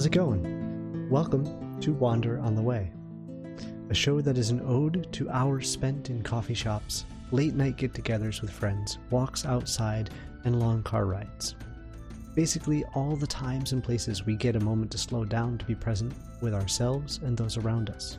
[0.00, 1.10] How's it going?
[1.10, 2.90] Welcome to Wander on the Way,
[3.90, 7.92] a show that is an ode to hours spent in coffee shops, late night get
[7.92, 10.08] togethers with friends, walks outside,
[10.44, 11.54] and long car rides.
[12.34, 15.74] Basically, all the times and places we get a moment to slow down to be
[15.74, 18.16] present with ourselves and those around us.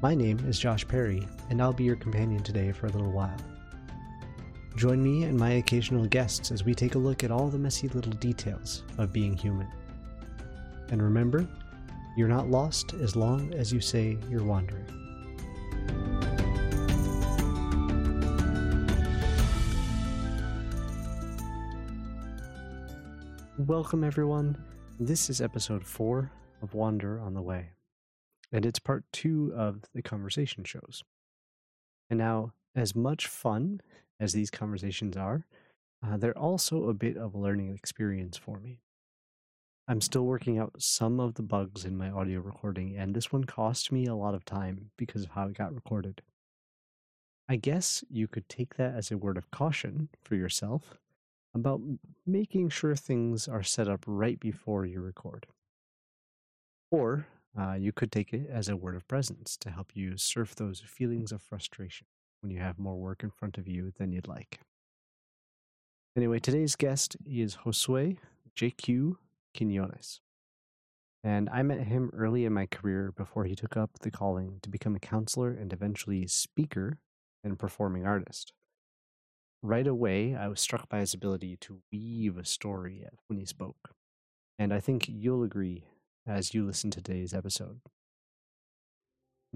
[0.00, 3.40] My name is Josh Perry, and I'll be your companion today for a little while.
[4.76, 7.88] Join me and my occasional guests as we take a look at all the messy
[7.88, 9.66] little details of being human.
[10.90, 11.46] And remember,
[12.16, 14.86] you're not lost as long as you say you're wandering.
[23.58, 24.56] Welcome, everyone.
[24.98, 26.32] This is episode four
[26.62, 27.72] of Wander on the Way,
[28.50, 31.04] and it's part two of the conversation shows.
[32.08, 33.82] And now, as much fun
[34.20, 35.44] as these conversations are,
[36.02, 38.80] uh, they're also a bit of a learning experience for me.
[39.90, 43.44] I'm still working out some of the bugs in my audio recording, and this one
[43.44, 46.20] cost me a lot of time because of how it got recorded.
[47.48, 50.98] I guess you could take that as a word of caution for yourself
[51.54, 51.80] about
[52.26, 55.46] making sure things are set up right before you record.
[56.90, 57.26] Or
[57.58, 60.80] uh, you could take it as a word of presence to help you surf those
[60.80, 62.06] feelings of frustration
[62.42, 64.60] when you have more work in front of you than you'd like.
[66.14, 68.18] Anyway, today's guest is Josué
[68.54, 69.16] JQ
[69.54, 70.20] Quiñones.
[71.24, 74.70] And I met him early in my career before he took up the calling to
[74.70, 76.98] become a counselor and eventually speaker
[77.42, 78.52] and performing artist.
[79.62, 83.90] Right away, I was struck by his ability to weave a story when he spoke.
[84.58, 85.84] And I think you'll agree
[86.26, 87.80] as you listen to today's episode.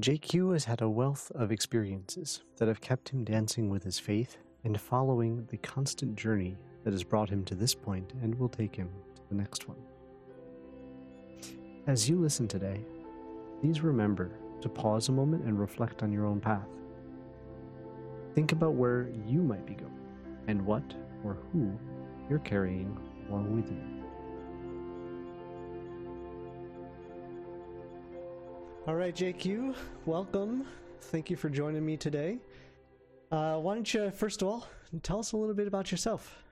[0.00, 4.38] JQ has had a wealth of experiences that have kept him dancing with his faith
[4.64, 8.74] and following the constant journey that has brought him to this point and will take
[8.74, 8.90] him
[9.32, 9.78] the next one.
[11.86, 12.84] As you listen today,
[13.60, 16.68] please remember to pause a moment and reflect on your own path.
[18.34, 19.90] Think about where you might be going
[20.48, 20.82] and what
[21.24, 21.72] or who
[22.28, 22.96] you're carrying
[23.28, 23.82] along with you.
[28.86, 30.66] All right, JQ, welcome.
[31.00, 32.38] Thank you for joining me today.
[33.30, 34.66] Uh, why don't you, first of all,
[35.02, 36.42] tell us a little bit about yourself?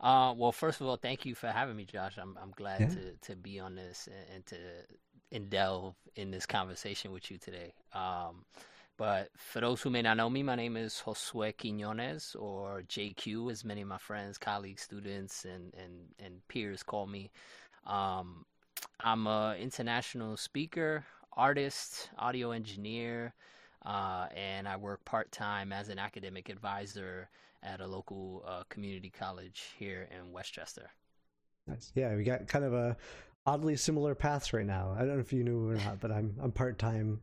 [0.00, 2.18] Uh, well, first of all, thank you for having me, Josh.
[2.20, 2.88] I'm I'm glad yeah.
[2.88, 4.56] to to be on this and, and to
[5.48, 7.74] delve in this conversation with you today.
[7.92, 8.44] Um,
[8.96, 13.50] but for those who may not know me, my name is Josué Quiñones, or JQ,
[13.50, 17.30] as many of my friends, colleagues, students, and and and peers call me.
[17.86, 18.44] Um,
[19.00, 23.34] I'm an international speaker, artist, audio engineer,
[23.84, 27.28] uh, and I work part time as an academic advisor
[27.62, 30.90] at a local uh, community college here in Westchester.
[31.66, 31.92] Nice.
[31.94, 32.96] Yeah, we got kind of a
[33.46, 34.94] oddly similar paths right now.
[34.96, 37.20] I don't know if you knew or not, but I'm I'm part time,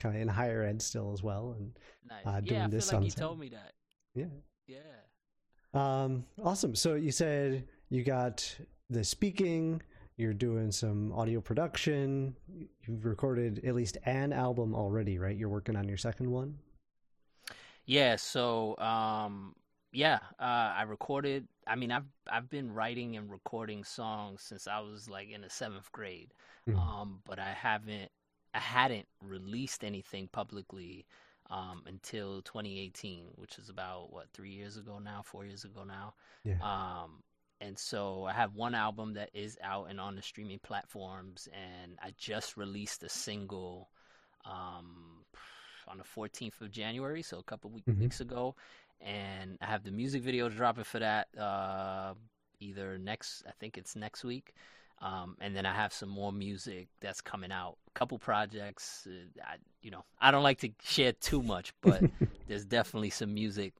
[0.00, 1.72] kind of in higher ed still as well, and
[2.08, 2.26] nice.
[2.26, 2.90] uh, doing yeah, I this.
[2.90, 3.72] Feel like you told me that.
[4.14, 4.26] Yeah.
[4.66, 4.78] Yeah.
[5.74, 6.24] Um.
[6.42, 6.74] Awesome.
[6.74, 8.56] So you said you got
[8.88, 9.82] the speaking
[10.16, 12.36] you're doing some audio production.
[12.86, 15.36] You've recorded at least an album already, right?
[15.36, 16.58] You're working on your second one.
[17.86, 18.16] Yeah.
[18.16, 19.54] So, um,
[19.92, 21.46] yeah, uh, I recorded.
[21.66, 25.50] I mean, I've I've been writing and recording songs since I was like in the
[25.50, 26.32] seventh grade,
[26.68, 26.78] mm-hmm.
[26.78, 28.10] um, but I haven't,
[28.54, 31.04] I hadn't released anything publicly
[31.50, 36.14] um, until 2018, which is about what three years ago now, four years ago now.
[36.42, 36.56] Yeah.
[36.62, 37.22] Um,
[37.60, 41.98] and so I have one album that is out and on the streaming platforms, and
[42.02, 43.90] I just released a single
[44.44, 45.24] um,
[45.86, 48.00] on the 14th of January, so a couple week, mm-hmm.
[48.00, 48.56] weeks ago,
[49.04, 52.14] and I have the music video dropping for that uh,
[52.60, 54.54] either next, I think it's next week,
[55.00, 57.76] um, and then I have some more music that's coming out.
[57.88, 62.02] A couple projects, uh, I, you know, I don't like to share too much, but
[62.46, 63.74] there's definitely some music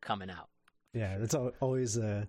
[0.00, 0.48] coming out.
[0.94, 2.26] Yeah, that's always a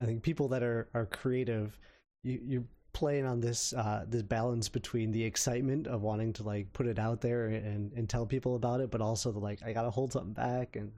[0.00, 1.78] I think people that are are creative,
[2.22, 6.72] you you're playing on this uh this balance between the excitement of wanting to like
[6.72, 9.72] put it out there and and tell people about it, but also the like I
[9.72, 10.92] gotta hold something back and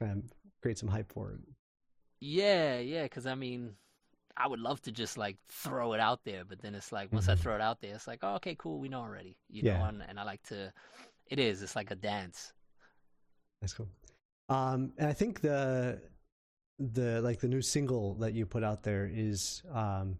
[0.00, 0.32] kind of
[0.62, 1.40] create some hype for it.
[2.20, 3.74] Yeah, yeah, because I mean,
[4.36, 7.24] I would love to just like throw it out there, but then it's like once
[7.24, 7.32] mm-hmm.
[7.32, 9.78] I throw it out there, it's like, oh, okay, cool, we know already, you yeah.
[9.78, 10.72] know, and, and I like to.
[11.26, 11.62] It is.
[11.62, 12.52] It's like a dance.
[13.60, 13.88] That's cool.
[14.48, 16.00] Um, and I think the
[16.78, 20.16] the like the new single that you put out there is um,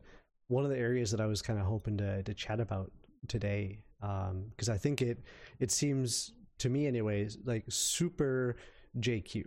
[0.48, 2.92] one of the areas that I was kind of hoping to to chat about
[3.28, 5.18] today um, because um, I think it
[5.58, 8.56] it seems to me anyways like super
[8.98, 9.44] JQ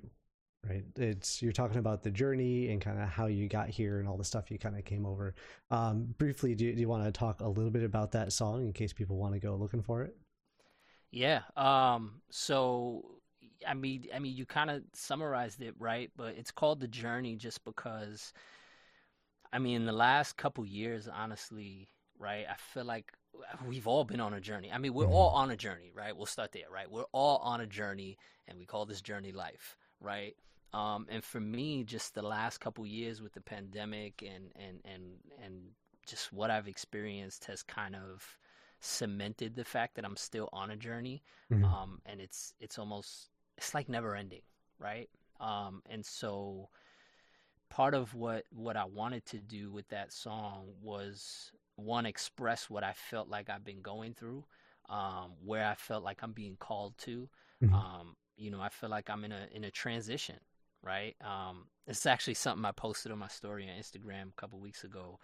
[0.67, 0.83] right?
[0.95, 4.17] It's you're talking about the journey and kind of how you got here and all
[4.17, 5.35] the stuff you kind of came over.
[5.71, 8.73] Um, briefly, do, do you want to talk a little bit about that song in
[8.73, 10.15] case people want to go looking for it?
[11.11, 11.41] Yeah.
[11.55, 13.05] Um, so
[13.67, 17.35] I mean, I mean, you kind of summarized it right, but it's called the journey
[17.35, 18.33] just because.
[19.51, 21.87] I mean, in the last couple years, honestly,
[22.17, 22.45] right?
[22.49, 23.11] I feel like
[23.67, 24.71] we've all been on a journey.
[24.71, 26.15] I mean, we're all on a journey, right?
[26.15, 26.89] We'll start there, right?
[26.89, 28.17] We're all on a journey,
[28.47, 30.35] and we call this journey life, right?
[30.73, 35.03] Um, and for me, just the last couple years with the pandemic and and and
[35.43, 35.61] and
[36.07, 38.37] just what I've experienced has kind of
[38.79, 41.63] cemented the fact that I'm still on a journey, mm-hmm.
[41.63, 44.41] um, and it's it's almost it's like never ending,
[44.79, 45.09] right?
[45.39, 46.69] Um, and so
[47.69, 52.83] part of what what I wanted to do with that song was one express what
[52.83, 54.43] I felt like I've been going through,
[54.89, 57.29] um, where I felt like I'm being called to.
[57.63, 57.73] Mm-hmm.
[57.73, 60.37] Um, you know, I feel like I'm in a in a transition,
[60.83, 61.15] right?
[61.21, 65.19] Um, it's actually something I posted on my story on Instagram a couple weeks ago.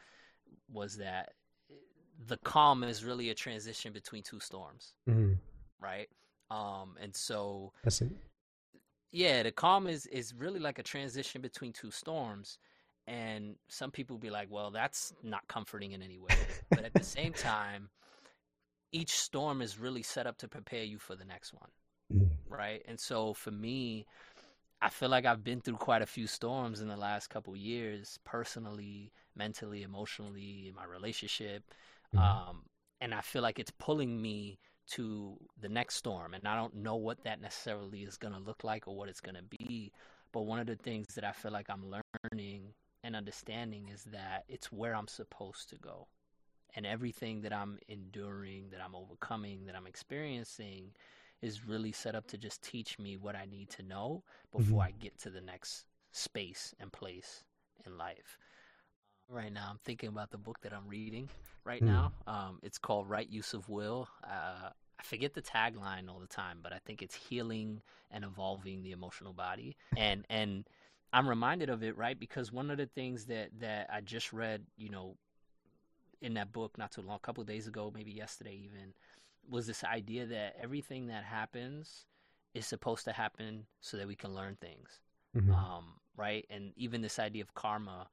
[0.71, 1.33] Was that
[2.27, 5.33] the calm is really a transition between two storms, mm-hmm.
[5.79, 6.09] right?
[6.50, 8.11] Um, and so That's it.
[9.11, 12.57] yeah, the calm is is really like a transition between two storms.
[13.07, 16.35] And some people be like, well, that's not comforting in any way.
[16.69, 17.89] but at the same time,
[18.91, 21.69] each storm is really set up to prepare you for the next one.
[22.13, 22.29] Mm.
[22.47, 22.83] Right.
[22.88, 24.06] And so for me,
[24.81, 28.17] I feel like I've been through quite a few storms in the last couple years,
[28.23, 31.63] personally, mentally, emotionally, in my relationship.
[32.15, 32.19] Mm.
[32.19, 32.63] Um,
[33.01, 34.57] and I feel like it's pulling me
[34.91, 36.33] to the next storm.
[36.33, 39.21] And I don't know what that necessarily is going to look like or what it's
[39.21, 39.91] going to be.
[40.31, 41.91] But one of the things that I feel like I'm
[42.31, 42.73] learning
[43.03, 46.07] and understanding is that it's where I'm supposed to go.
[46.75, 50.91] And everything that I'm enduring, that I'm overcoming, that I'm experiencing
[51.41, 54.95] is really set up to just teach me what I need to know before mm-hmm.
[54.95, 57.44] I get to the next space and place
[57.86, 58.38] in life.
[59.30, 61.30] Right now, I'm thinking about the book that I'm reading
[61.63, 61.88] right mm.
[61.88, 62.12] now.
[62.25, 64.07] Um, it's called Right Use of Will.
[64.24, 64.69] Uh,
[65.00, 67.81] I forget the tagline all the time, but I think it's healing
[68.12, 69.77] and evolving the emotional body.
[69.95, 70.65] And and
[71.13, 72.19] I'm reminded of it, right?
[72.19, 75.15] Because one of the things that that I just read, you know,
[76.21, 78.94] in that book not too long, a couple days ago, maybe yesterday even,
[79.49, 82.05] was this idea that everything that happens
[82.53, 84.99] is supposed to happen so that we can learn things,
[85.35, 85.53] mm-hmm.
[85.53, 85.85] um,
[86.15, 86.45] right?
[86.49, 88.07] And even this idea of karma,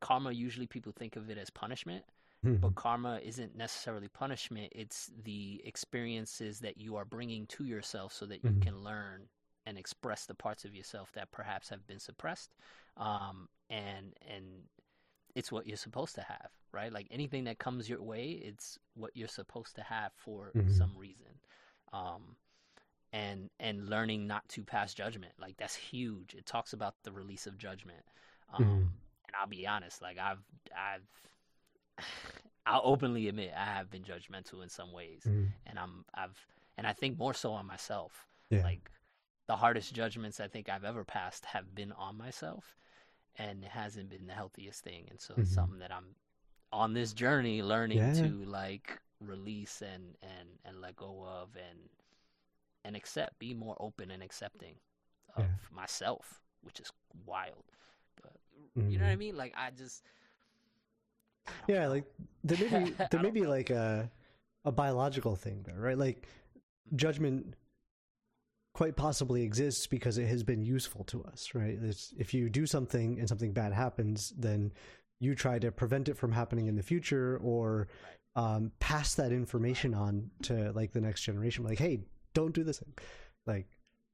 [0.00, 2.04] karma usually people think of it as punishment,
[2.44, 2.56] mm-hmm.
[2.56, 4.72] but karma isn't necessarily punishment.
[4.74, 8.60] It's the experiences that you are bringing to yourself so that you mm-hmm.
[8.60, 9.28] can learn
[9.66, 12.54] and express the parts of yourself that perhaps have been suppressed
[12.96, 14.44] um, and and
[15.34, 19.10] it's what you're supposed to have right like anything that comes your way it's what
[19.14, 20.72] you're supposed to have for mm-hmm.
[20.72, 21.26] some reason
[21.92, 22.36] um,
[23.12, 27.46] and and learning not to pass judgment like that's huge it talks about the release
[27.46, 28.04] of judgment
[28.54, 28.72] um, mm-hmm.
[28.72, 30.42] and i'll be honest like i've
[30.76, 32.04] i've
[32.66, 35.44] i'll openly admit i have been judgmental in some ways mm-hmm.
[35.66, 36.46] and i'm i've
[36.76, 38.62] and i think more so on myself yeah.
[38.62, 38.90] like
[39.48, 42.76] the hardest judgments I think I've ever passed have been on myself,
[43.38, 45.06] and it hasn't been the healthiest thing.
[45.10, 45.42] And so mm-hmm.
[45.42, 46.14] it's something that I'm
[46.72, 48.12] on this journey learning yeah.
[48.14, 51.78] to like release and and and let go of and
[52.84, 54.74] and accept, be more open and accepting
[55.36, 55.50] of yeah.
[55.74, 56.90] myself, which is
[57.26, 57.64] wild.
[58.22, 58.32] But
[58.76, 58.90] mm-hmm.
[58.90, 59.20] you know what I mm-hmm.
[59.20, 59.36] mean?
[59.36, 60.02] Like I just
[61.66, 61.90] yeah, know.
[61.90, 62.04] like
[62.44, 63.50] there may be there may be know.
[63.50, 64.10] like a
[64.64, 65.98] a biological thing there, right?
[65.98, 66.26] Like
[66.96, 67.54] judgment
[68.78, 71.76] quite possibly exists because it has been useful to us, right?
[71.82, 74.72] It's, if you do something and something bad happens, then
[75.18, 77.88] you try to prevent it from happening in the future or
[78.36, 81.64] um, pass that information on to like the next generation.
[81.64, 82.02] Like, hey,
[82.34, 82.80] don't do this.
[83.48, 83.66] Like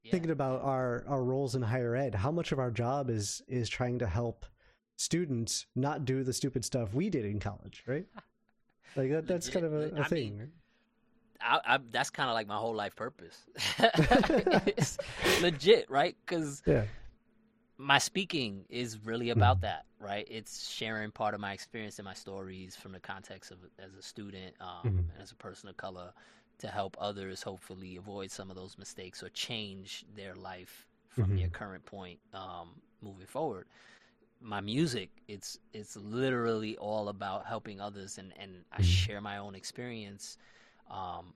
[0.02, 0.12] yeah.
[0.12, 3.68] thinking about our our roles in higher ed, how much of our job is is
[3.68, 4.46] trying to help
[4.96, 8.06] students not do the stupid stuff we did in college, right?
[8.96, 10.38] Like that, that's kind of a, a thing.
[10.38, 10.52] Mean,
[11.44, 13.44] I, I, that's kind of like my whole life purpose.
[13.78, 14.98] it's
[15.42, 16.16] legit, right?
[16.24, 16.84] Because yeah.
[17.78, 20.26] my speaking is really about mm that, right?
[20.30, 24.02] It's sharing part of my experience and my stories from the context of as a
[24.02, 26.12] student um, mm and as a person of color
[26.58, 31.36] to help others hopefully avoid some of those mistakes or change their life from mm-hmm.
[31.36, 32.68] their current point um,
[33.02, 33.66] moving forward
[34.40, 38.84] my music it's it's literally all about helping others and and I mm-hmm.
[38.84, 40.38] share my own experience
[40.90, 41.34] um,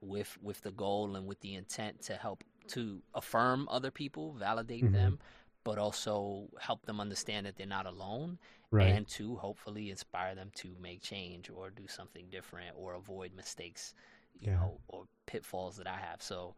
[0.00, 4.84] with with the goal and with the intent to help to affirm other people, validate
[4.84, 4.94] mm-hmm.
[4.94, 5.18] them,
[5.64, 8.38] but also help them understand that they're not alone,
[8.70, 8.88] right.
[8.88, 13.94] and to hopefully inspire them to make change or do something different or avoid mistakes,
[14.38, 14.56] you yeah.
[14.56, 16.22] know, or pitfalls that I have.
[16.22, 16.54] So,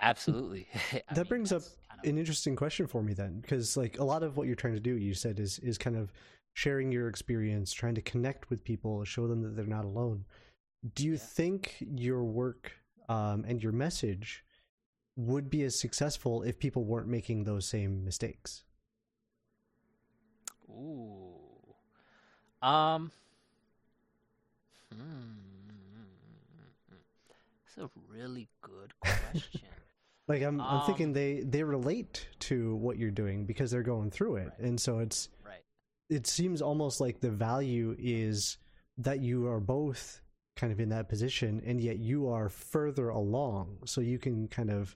[0.00, 0.68] absolutely.
[0.92, 1.62] that mean, brings up.
[1.88, 4.74] Kind an interesting question for me then, because like a lot of what you're trying
[4.74, 6.12] to do, you said is is kind of
[6.54, 10.24] sharing your experience, trying to connect with people, show them that they're not alone.
[10.92, 11.18] Do you yeah.
[11.18, 12.72] think your work
[13.08, 14.44] um, and your message
[15.16, 18.64] would be as successful if people weren't making those same mistakes?
[20.68, 21.36] Ooh.
[22.60, 23.12] Um.
[24.92, 25.44] Hmm.
[27.76, 29.60] That's a really good question.
[30.28, 34.10] like I'm, I'm um, thinking they they relate to what you're doing because they're going
[34.10, 34.58] through it, right.
[34.60, 35.62] and so it's right.
[36.08, 38.58] It seems almost like the value is
[38.98, 40.20] that you are both
[40.56, 44.70] kind of in that position, and yet you are further along, so you can kind
[44.70, 44.94] of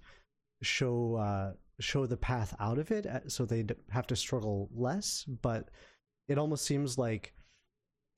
[0.62, 5.24] show uh, show the path out of it, uh, so they'd have to struggle less.
[5.42, 5.70] But
[6.28, 7.32] it almost seems like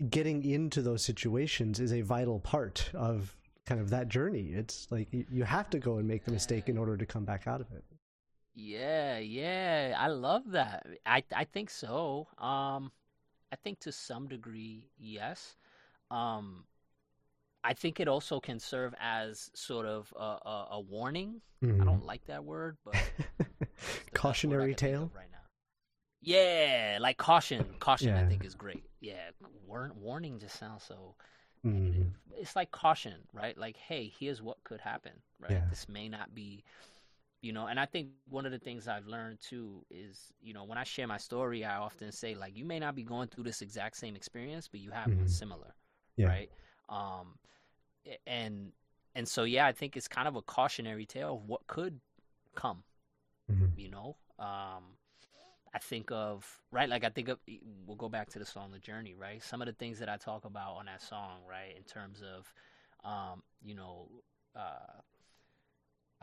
[0.08, 4.50] getting into those situations is a vital part of kind of that journey.
[4.54, 7.46] It's like you have to go and make the mistake in order to come back
[7.46, 7.84] out of it.
[8.54, 10.86] Yeah, yeah, I love that.
[11.06, 12.26] I I think so.
[12.38, 12.90] Um,
[13.52, 15.56] I think to some degree, yes.
[16.10, 16.64] Um,
[17.62, 21.40] I think it also can serve as sort of a, a, a warning.
[21.62, 21.82] Mm-hmm.
[21.82, 22.96] I don't like that word, but
[24.14, 25.38] cautionary tale right now.
[26.22, 27.64] Yeah, like caution.
[27.78, 28.20] Caution, yeah.
[28.20, 28.84] I think, is great.
[29.00, 29.30] Yeah,
[29.66, 31.14] war- warning just sounds so
[31.66, 32.02] mm-hmm.
[32.38, 33.56] It's like caution, right?
[33.56, 35.52] Like, hey, here's what could happen, right?
[35.52, 35.64] Yeah.
[35.68, 36.64] This may not be,
[37.42, 37.66] you know.
[37.66, 40.84] And I think one of the things I've learned too is, you know, when I
[40.84, 43.98] share my story, I often say like, you may not be going through this exact
[43.98, 45.20] same experience, but you have mm-hmm.
[45.20, 45.74] one similar,
[46.16, 46.28] yeah.
[46.28, 46.50] right?
[46.90, 47.38] Um,
[48.26, 48.72] and
[49.14, 52.00] and so yeah, I think it's kind of a cautionary tale of what could
[52.54, 52.82] come,
[53.50, 53.66] mm-hmm.
[53.76, 54.16] you know.
[54.38, 54.96] Um,
[55.72, 57.38] I think of right, like I think of
[57.86, 59.42] we'll go back to the song "The Journey," right?
[59.42, 62.52] Some of the things that I talk about on that song, right, in terms of,
[63.08, 64.08] um, you know,
[64.56, 65.00] uh,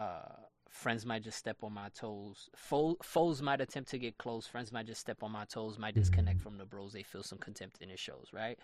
[0.01, 0.35] uh,
[0.69, 2.49] friends might just step on my toes.
[2.55, 4.45] Fo- foes might attempt to get close.
[4.45, 5.77] Friends might just step on my toes.
[5.77, 6.43] Might disconnect mm-hmm.
[6.43, 6.93] from the bros.
[6.93, 8.59] They feel some contempt in it shows, right?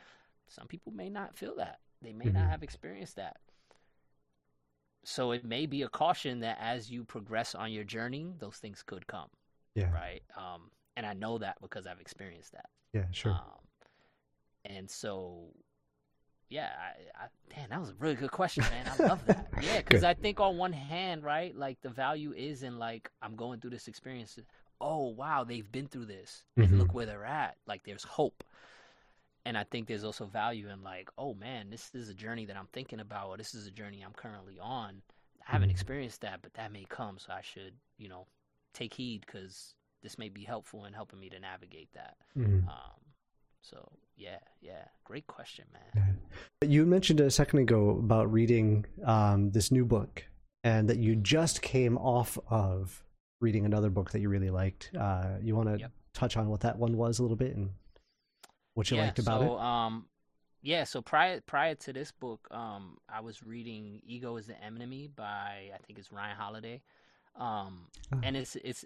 [0.48, 1.80] Some people may not feel that.
[2.04, 2.38] They may mm-hmm.
[2.40, 3.38] not have experienced that.
[5.06, 8.84] So it may be a caution that as you progress on your journey, those things
[8.86, 9.28] could come.
[9.76, 9.92] Yeah.
[9.92, 10.22] Right.
[10.38, 12.70] Um, and I know that because I've experienced that.
[12.94, 13.32] Yeah, sure.
[13.32, 13.64] Um,
[14.66, 15.48] and so,
[16.50, 18.86] yeah, I, I, man, that was a really good question, man.
[18.88, 19.48] I love that.
[19.62, 23.36] Yeah, because I think on one hand, right, like the value is in like I'm
[23.36, 24.38] going through this experience.
[24.80, 26.80] Oh wow, they've been through this, and mm-hmm.
[26.80, 27.56] look where they're at.
[27.66, 28.44] Like there's hope.
[29.46, 32.56] And I think there's also value in like, oh man, this is a journey that
[32.56, 35.02] I'm thinking about, or this is a journey I'm currently on.
[35.46, 35.72] I haven't mm-hmm.
[35.72, 38.28] experienced that, but that may come, so I should, you know,
[38.74, 42.16] take heed because this may be helpful in helping me to navigate that.
[42.38, 42.70] Mm-hmm.
[42.70, 43.02] Um,
[43.62, 46.20] so yeah, yeah, great question, man.
[46.62, 50.24] You mentioned a second ago about reading um, this new book,
[50.64, 53.04] and that you just came off of
[53.42, 54.92] reading another book that you really liked.
[54.98, 55.92] Uh, you want to yep.
[56.14, 57.72] touch on what that one was a little bit and
[58.74, 59.60] what you yeah, liked about so, it?
[59.60, 60.06] Um,
[60.62, 65.10] yeah, so prior prior to this book, um, I was reading "Ego Is the Enemy"
[65.16, 66.82] by I think it's Ryan Holiday,
[67.36, 68.20] um, oh.
[68.24, 68.86] and it's it's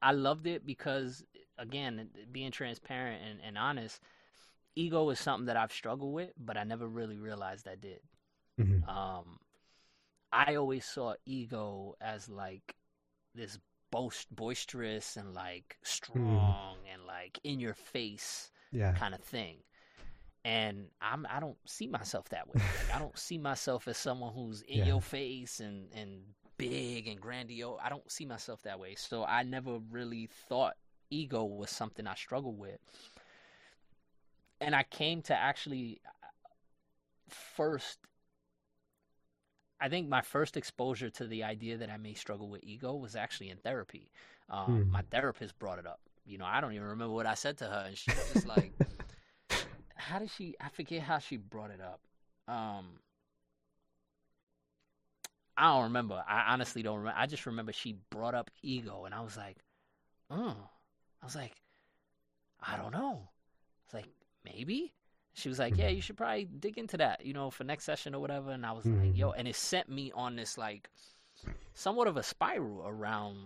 [0.00, 1.24] I loved it because
[1.58, 4.00] again, being transparent and, and honest,
[4.74, 8.00] ego is something that I've struggled with, but I never really realized I did.
[8.60, 8.88] Mm-hmm.
[8.88, 9.38] Um,
[10.32, 12.76] I always saw ego as like
[13.34, 13.58] this
[13.90, 15.86] boast, boisterous and like mm.
[15.86, 16.94] strong mm.
[16.94, 18.92] and like in your face yeah.
[18.92, 19.56] kind of thing.
[20.44, 22.54] And I'm I don't see myself that way.
[22.54, 24.86] Like, I don't see myself as someone who's in yeah.
[24.86, 26.20] your face and and
[26.56, 27.78] big and grandiose.
[27.82, 28.94] I don't see myself that way.
[28.94, 30.76] So I never really thought
[31.10, 32.78] ego was something I struggled with.
[34.60, 36.00] And I came to actually
[37.28, 37.98] first
[39.80, 43.14] I think my first exposure to the idea that I may struggle with ego was
[43.14, 44.10] actually in therapy.
[44.48, 44.90] Um, hmm.
[44.90, 46.00] My therapist brought it up.
[46.26, 48.48] You know, I don't even remember what I said to her, and she was just
[48.48, 48.72] like,
[49.94, 50.56] "How did she?
[50.60, 52.00] I forget how she brought it up."
[52.52, 52.98] Um,
[55.56, 56.22] I don't remember.
[56.28, 57.18] I honestly don't remember.
[57.18, 59.58] I just remember she brought up ego, and I was like,
[60.30, 60.56] "Oh,"
[61.22, 61.54] I was like,
[62.60, 63.28] "I don't know."
[63.84, 64.08] It's like
[64.44, 64.92] maybe.
[65.34, 68.14] She was like, "Yeah, you should probably dig into that, you know, for next session
[68.14, 69.06] or whatever." And I was mm-hmm.
[69.06, 70.88] like, "Yo," and it sent me on this like
[71.74, 73.38] somewhat of a spiral around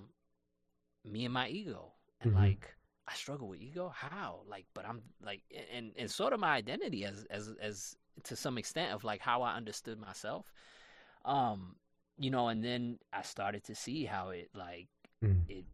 [1.05, 2.43] me and my ego, and mm-hmm.
[2.43, 2.75] like
[3.09, 3.93] I struggle with ego.
[3.95, 4.43] How?
[4.49, 5.43] Like, but I'm like,
[5.75, 9.43] and and sort of my identity as as as to some extent of like how
[9.43, 10.47] I understood myself.
[11.25, 11.77] Um,
[12.19, 14.89] you know, and then I started to see how it like
[15.25, 15.43] mm.
[15.49, 15.65] it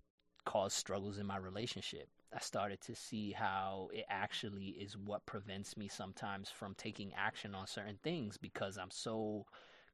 [0.44, 2.08] caused struggles in my relationship.
[2.34, 7.54] I started to see how it actually is what prevents me sometimes from taking action
[7.54, 9.46] on certain things because I'm so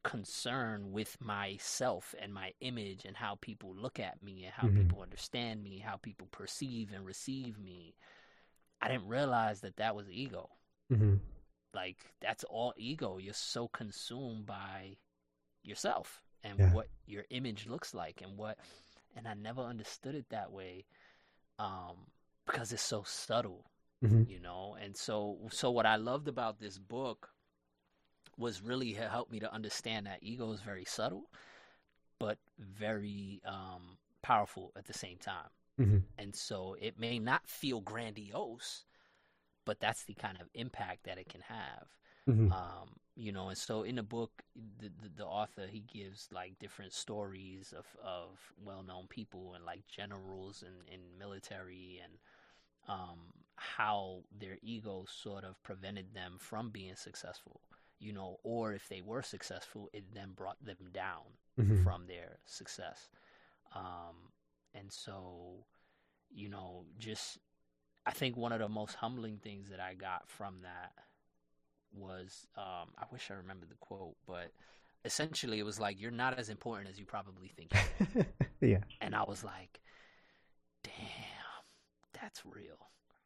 [0.04, 4.68] concern with myself and my image and how people look at me and how Mhm.
[4.68, 7.94] people understand me, how people perceive and receive me.
[8.80, 10.50] I didn't realize that that was ego.
[10.90, 11.14] hmm
[11.74, 13.18] Like that's all ego.
[13.18, 14.96] You're so consumed by
[15.62, 16.72] yourself and Yeah.
[16.72, 18.58] what your image looks like and what
[19.16, 20.86] and I never understood it that way
[21.58, 21.96] um
[22.46, 23.64] because it's so subtle
[24.02, 27.30] hmm you know and so so what i loved about this book
[28.38, 31.30] was really helped me to understand that ego is very subtle
[32.18, 35.50] but very um powerful at the same time.
[35.78, 38.84] Hmm and so it may not feel grandiose
[39.64, 41.86] but that's the kind of impact that it can have.
[42.26, 44.42] Hmm um you know and so in the book
[44.80, 49.86] the, the, the author he gives like different stories of of well-known people and like
[49.86, 52.14] generals and in military and
[52.88, 53.18] um
[53.56, 57.60] how their ego sort of prevented them from being successful
[58.02, 61.22] you know or if they were successful it then brought them down
[61.56, 63.10] hmm from their success
[63.74, 64.16] um
[64.74, 65.66] and so
[66.34, 67.38] you know just
[68.06, 70.92] i think one of the most humbling things that i got from that
[71.94, 74.50] was um I wish I remembered the quote, but
[75.04, 77.72] essentially it was like you're not as important as you probably think.
[77.74, 78.26] you are."
[78.66, 78.78] yeah.
[79.00, 79.80] and I was like,
[80.82, 80.92] damn,
[82.20, 82.78] that's real.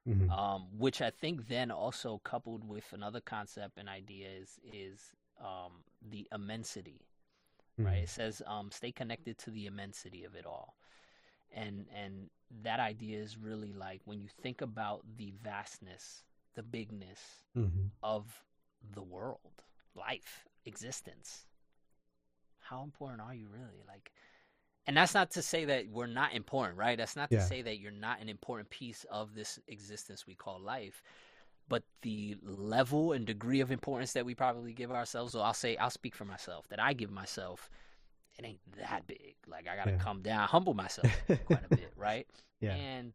[0.06, 5.14] Hmm Um which I think then also coupled with another concept and idea is is
[5.40, 7.02] um the immensity,
[7.82, 8.02] right?
[8.04, 10.76] It says um stay connected to the immensity of it all.
[11.52, 12.30] And and
[12.62, 17.20] that idea is really like when you think about the vastness, the bigness
[17.54, 18.44] hmm of
[18.94, 21.46] the world, life, existence.
[22.60, 23.82] How important are you really?
[23.86, 24.12] Like,
[24.87, 26.97] and that's not to say that we're not important, right?
[26.97, 27.45] That's not to Yeah.
[27.45, 31.02] say that you're not an important piece of this existence we call life.
[31.69, 35.76] But the level and degree of importance that we probably give ourselves, so I'll say,
[35.76, 37.69] I'll speak for myself, that I give myself,
[38.38, 39.37] it ain't that big.
[39.47, 39.99] Like, I got to Yeah.
[39.99, 41.11] come down, humble myself
[41.47, 42.26] quite a bit, right?
[42.61, 42.75] yeah.
[42.75, 43.13] and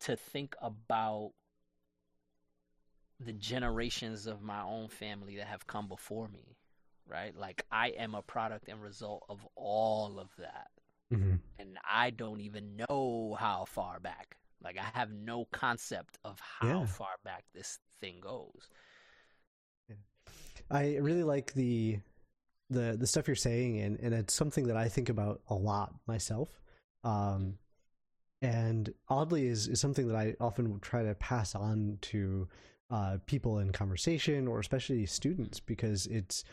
[0.00, 1.32] to think about
[3.20, 6.56] the generations of my own family that have come before me
[7.06, 10.68] right like i am a product and result of all of that
[11.10, 16.38] hmm and i don't even know how far back like i have no concept of
[16.40, 16.86] how Yeah.
[16.86, 18.68] far back this thing goes
[20.70, 21.98] I really like the
[22.70, 25.94] the the stuff you're saying, and and it's something that I think about a lot
[26.06, 26.60] myself.
[27.04, 27.58] Um,
[28.42, 32.48] and oddly, is is something that I often try to pass on to
[32.90, 36.44] uh, people in conversation, or especially students, because it's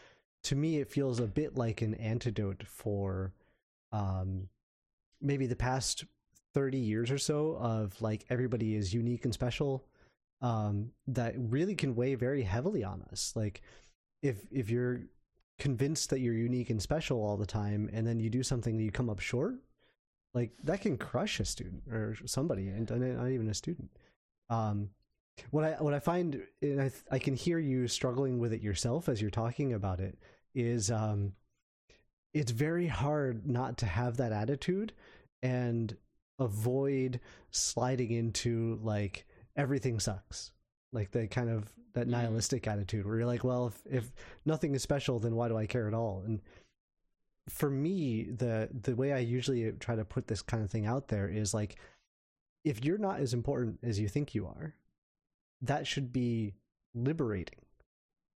[0.43, 3.33] to me it feels a bit like an antidote for
[3.91, 4.47] um,
[5.21, 6.05] maybe the past
[6.53, 9.85] 30 years or so of like everybody is unique and special
[10.41, 13.33] um, that really can weigh very heavily on us.
[13.35, 13.61] Like
[14.21, 15.01] if if you're
[15.59, 18.83] convinced that you're unique and special all the time and then you do something that
[18.83, 19.55] you come up short
[20.33, 23.89] like that can crush a student or somebody and not even a student.
[24.49, 24.89] Um
[25.51, 29.09] what i what i find and i i can hear you struggling with it yourself
[29.09, 30.17] as you're talking about it
[30.53, 31.33] is um
[32.35, 34.91] it's very hard not to have that attitude
[35.41, 35.95] and
[36.37, 40.51] avoid sliding into like everything sucks.
[40.91, 42.11] Like the kind of that Mhm.
[42.11, 44.13] nihilistic attitude where you're like well if, if
[44.45, 46.21] nothing is special then why do i care at all?
[46.25, 46.41] And
[47.47, 51.07] for me the the way i usually try to put this kind of thing out
[51.07, 51.77] there is like
[52.65, 54.75] if you're not as important as you think you are
[55.61, 56.53] that should be
[56.93, 57.59] liberating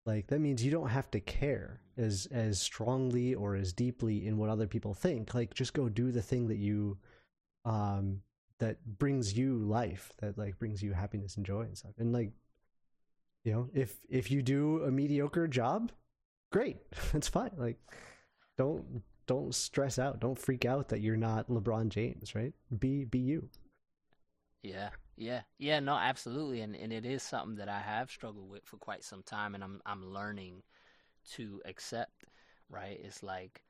[0.08, 4.38] like that means you don't have to care as as strongly or as deeply in
[4.38, 5.34] what other people think.
[5.34, 6.96] Like just go do the thing that you
[7.66, 8.22] um
[8.58, 11.92] that brings you life that like brings you happiness and joy and stuff.
[11.98, 12.32] And like
[13.44, 15.92] you know if if you do a mediocre job
[16.50, 16.78] great
[17.12, 17.52] that's fine.
[17.58, 17.76] Like
[18.56, 20.20] don't don't stress out.
[20.20, 22.54] Don't freak out that you're not lebron james right?
[22.78, 23.50] Be be you.
[24.62, 25.80] Yeah, yeah, yeah.
[25.80, 29.22] No, absolutely, and and it is something that I have struggled with for quite some
[29.22, 30.62] time, and I'm I'm learning
[31.32, 32.24] to accept.
[32.70, 33.00] Right?
[33.02, 33.62] It's like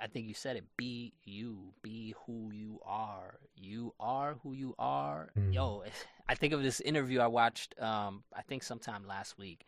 [0.00, 0.64] I think you said it.
[0.76, 1.72] Be you.
[1.82, 3.38] Be who you are.
[3.56, 5.30] You are who you are.
[5.38, 5.54] Mm.
[5.54, 5.84] Yo,
[6.28, 7.80] I think of this interview I watched.
[7.80, 9.64] Um, I think sometime last week.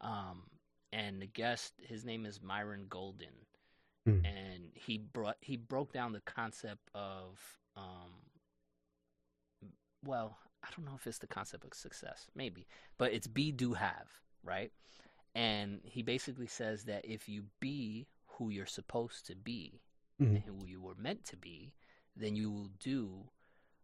[0.00, 0.44] Um,
[0.92, 3.28] and the guest, his name is Myron Golden,
[4.08, 4.24] Mm.
[4.24, 7.38] and he brought he broke down the concept of
[7.76, 8.12] um
[10.04, 12.66] well, I don't know if it's the concept of success, maybe,
[12.98, 14.08] but it's be, do, have,
[14.42, 14.72] right?
[15.34, 19.80] And he basically says that if you be who you're supposed to be
[20.20, 20.36] Mhm.
[20.36, 21.74] and who you were meant to be,
[22.16, 23.30] then you will do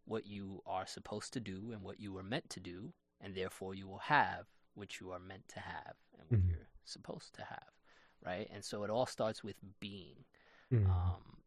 [0.05, 3.75] what you are supposed to do and what you were meant to do, and therefore
[3.75, 6.49] you will have what you are meant to have and what Mhm.
[6.49, 7.73] you're supposed to have,
[8.21, 8.47] right?
[8.51, 10.25] And so it all starts with being.
[10.71, 10.85] Mm.
[10.89, 11.41] Um,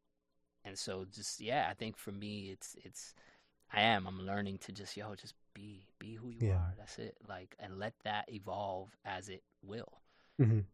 [0.65, 3.15] and so just yeah, I think for me, it's it's
[3.73, 6.55] I am I'm learning to just yo just be be who you Yeah.
[6.55, 6.75] are.
[6.79, 7.17] That's it.
[7.29, 10.01] Like and let that evolve as it will.
[10.41, 10.65] Mhm.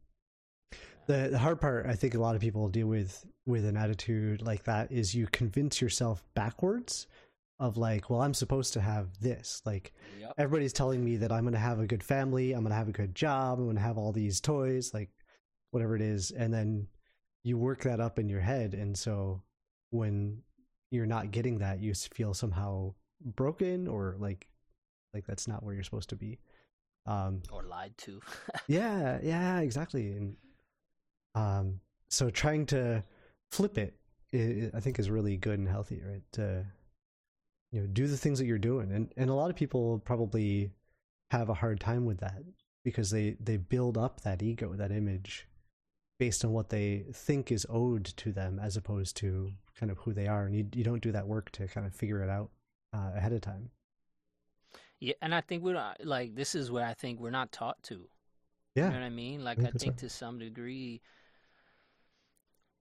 [1.06, 4.42] The the hard part I think a lot of people deal with with an attitude
[4.42, 7.06] like that is you convince yourself backwards
[7.58, 9.62] of like, well, I'm supposed to have this.
[9.64, 10.34] Like Yep.
[10.36, 12.88] everybody's telling me that I'm going to have a good family, I'm going to have
[12.88, 15.10] a good job, I'm going to have all these toys, like
[15.70, 16.88] whatever it is, and then
[17.44, 19.40] you work that up in your head and so
[19.90, 20.42] when
[20.90, 24.46] you're not getting that, you feel somehow broken or like
[25.14, 26.38] like that's not where you're supposed to be.
[27.06, 28.20] Um Or lied to.
[28.68, 30.12] yeah, yeah, exactly.
[30.12, 30.36] And
[31.34, 33.04] um, so trying to
[33.50, 33.94] flip it,
[34.34, 36.22] i I think, is really good and healthy, right?
[36.32, 36.64] To
[37.72, 40.72] you know, do the things that you're doing, and and a lot of people probably
[41.30, 42.42] have a hard time with that
[42.84, 45.46] because they they build up that ego, that image,
[46.18, 50.12] based on what they think is owed to them, as opposed to kind of who
[50.14, 52.50] they are, and you you don't do that work to kind of figure it out
[52.94, 53.70] uh, ahead of time.
[55.00, 57.82] yeah, and I think we're not like this is where I think we're not taught
[57.84, 58.08] to.
[58.74, 59.44] Yeah, You know what I mean?
[59.44, 61.02] Like think I think to some degree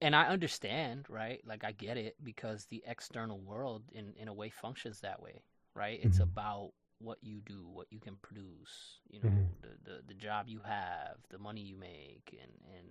[0.01, 1.41] and I understand, right?
[1.45, 5.41] Like I get it because the external world in in a way functions that way,
[5.73, 5.99] right?
[6.01, 6.19] It's Mhm.
[6.19, 9.55] about what you do, what you can produce, you know, Mhm.
[9.61, 12.87] the, the the job you have, the money you make and and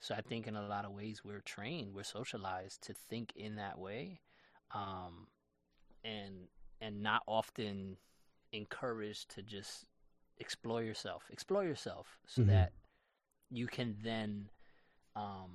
[0.00, 3.56] so I think in a lot of ways we're trained, we're socialized to think in
[3.56, 4.20] that way.
[4.72, 5.28] Um
[6.04, 6.48] and
[6.80, 7.96] and not often
[8.52, 9.86] encouraged to just
[10.38, 12.46] explore yourself explore yourself so Mhm.
[12.46, 12.72] that
[13.50, 14.48] you can then
[15.16, 15.50] um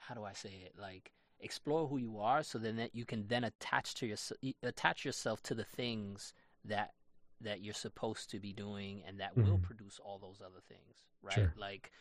[0.00, 3.26] how do i say it like explore who you are so then that you can
[3.28, 4.16] then attach to your
[4.62, 6.32] attach yourself to the things
[6.64, 6.94] that
[7.40, 9.62] that you're supposed to be doing and that will Mhm.
[9.62, 11.52] produce all those other things right Sure.
[11.56, 11.92] like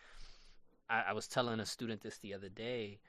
[0.90, 3.00] I, I was telling a student this the other day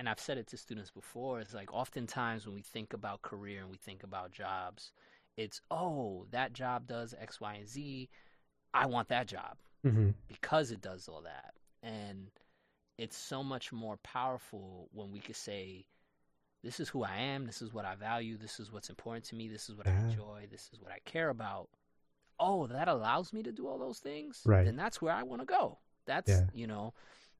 [0.00, 3.60] and I've said it to students before, it's like oftentimes when we think about career
[3.60, 4.92] and we think about jobs,
[5.36, 8.08] it's oh, that job does X, Y, and Z.
[8.72, 11.52] I want that job hmm because it does all that.
[11.82, 12.30] And
[12.96, 15.84] it's so much more powerful when we could say,
[16.62, 19.34] This is who I am, this is what I value, this is what's important to
[19.34, 21.68] me, this is what I enjoy, this is what I care about.
[22.38, 24.40] Oh, that allows me to do all those things?
[24.46, 24.64] Right.
[24.64, 25.78] Then that's where I want to go.
[26.06, 26.46] That's Yeah.
[26.52, 26.94] you know,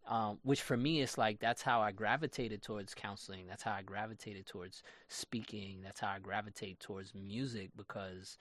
[0.06, 3.46] um, which for me is like that's how I gravitated towards counseling.
[3.48, 5.80] That's how I gravitated towards speaking.
[5.82, 8.38] That's how I gravitate towards music because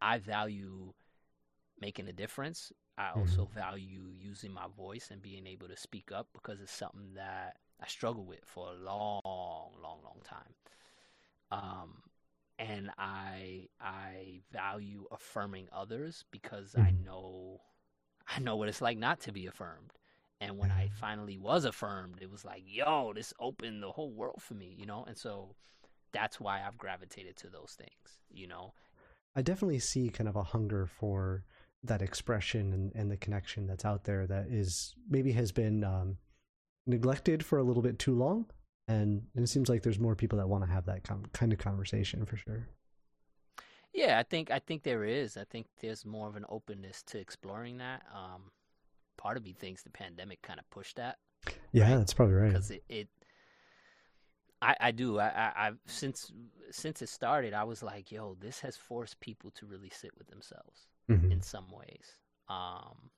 [0.00, 0.92] I value
[1.80, 2.72] making a difference.
[2.98, 7.14] I also value using my voice and being able to speak up because it's something
[7.14, 10.54] that I struggled with for a long, long, long time.
[11.50, 12.02] Um,
[12.58, 17.04] and I I value affirming others because I Mhm.
[17.04, 17.60] know
[18.28, 19.92] I know what it's like not to be affirmed.
[20.40, 20.92] And when I Mhm.
[20.94, 24.84] finally was affirmed, it was like, yo, this opened the whole world for me, you
[24.84, 25.04] know?
[25.04, 25.54] And so
[26.12, 28.74] that's why I've gravitated to those things, you know?
[29.34, 31.44] I definitely see kind of a hunger for
[31.82, 36.18] that expression and, and the connection that's out there that is maybe has been um,
[36.86, 38.46] neglected for a little bit too long.
[38.88, 41.58] And it seems like there's more people that want to have that com- kind of
[41.58, 42.66] conversation for sure.
[43.96, 45.36] Yeah, I think I think there is.
[45.38, 48.02] I think there's more of an openness to exploring that.
[48.14, 48.50] Um,
[49.16, 51.16] part of me thinks the pandemic kind of pushed that
[51.72, 51.96] Yeah, Right.
[51.98, 52.52] that's probably right.
[52.52, 53.08] because it, it
[54.62, 55.18] I, I do.
[55.18, 56.30] I, I, I've since
[56.70, 60.28] since it started, I was like, yo, this has forced people to really sit with
[60.28, 61.30] themselves Mhm.
[61.32, 62.18] in some ways.
[62.48, 63.10] Um,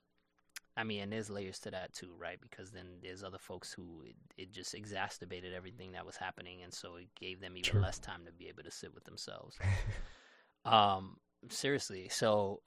[0.76, 2.40] I mean, and there's layers to that too, right?
[2.40, 6.72] Because then there's other folks who it, it just exacerbated everything that was happening, and
[6.72, 7.80] so it gave them even Sure.
[7.80, 9.58] less time to be able to sit with themselves.
[10.68, 11.16] Um,
[11.48, 12.08] seriously.
[12.08, 12.60] So,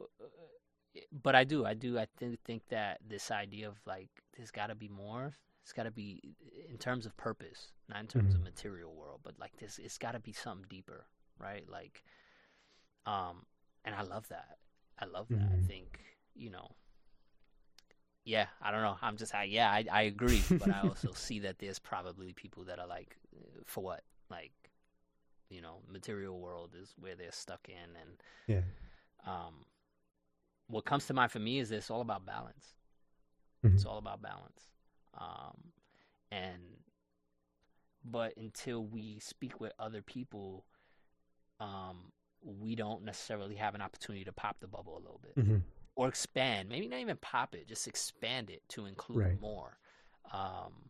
[1.12, 4.68] but I do, I do, I think think that this idea of like there's got
[4.68, 5.34] to be more.
[5.64, 6.22] It's got to be
[6.70, 8.44] in terms of purpose, not in terms of Mhm.
[8.44, 9.80] material world, but like this.
[9.80, 11.06] It's got to be something deeper,
[11.40, 11.64] right?
[11.70, 12.04] Like,
[13.06, 13.46] um,
[13.86, 14.58] and I love that.
[15.00, 15.50] I love that.
[15.54, 15.68] I Mhm.
[15.68, 16.00] think
[16.36, 16.70] you know.
[18.24, 18.98] Yeah, I don't know.
[19.02, 22.66] I'm just, I, yeah, I, I agree, but I also see that there's probably people
[22.66, 23.18] that are like,
[23.66, 24.52] for what, like,
[25.52, 28.62] you know, material world is where they're stuck in, and yeah.
[29.30, 29.66] um,
[30.68, 32.76] what comes to mind for me is it's all about balance.
[33.64, 33.74] Mhm.
[33.76, 34.70] It's all about balance.
[35.14, 35.74] Um,
[36.32, 36.62] and
[38.04, 40.66] but until we speak with other people,
[41.60, 42.12] um,
[42.42, 45.62] we don't necessarily have an opportunity to pop the bubble a little bit Mhm.
[45.96, 46.70] or expand.
[46.70, 49.40] Maybe not even pop it, just expand it to include Right.
[49.40, 49.78] more.
[50.32, 50.90] Um,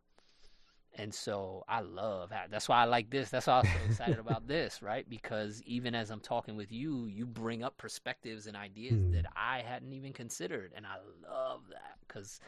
[0.97, 3.29] and so I love how, that's why I like this.
[3.29, 5.09] That's why I'm so excited about this, right?
[5.09, 9.11] Because even as I'm talking with you, you bring up perspectives and ideas Hmm.
[9.13, 12.39] that I hadn't even considered, and I love that because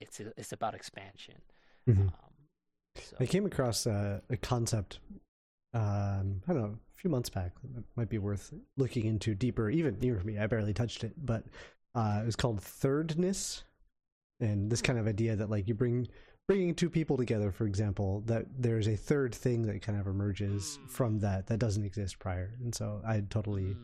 [0.00, 1.36] it's a, it's about expansion.
[1.88, 2.02] Mm-hmm.
[2.02, 2.10] Um,
[2.96, 3.16] so.
[3.20, 4.98] I came across a, a concept.
[5.72, 7.52] Um, I don't know, a few months back.
[7.76, 9.70] It might be worth looking into deeper.
[9.70, 11.44] Even for me, I barely touched it, but
[11.94, 13.62] uh, it was called thirdness,
[14.40, 16.08] and this kind of idea that like you bring
[16.50, 20.80] bringing two people together, for example, that there's a third thing that kind of emerges
[20.82, 20.90] mm.
[20.90, 22.54] from that that doesn't exist prior.
[22.60, 23.76] And so I totally mm.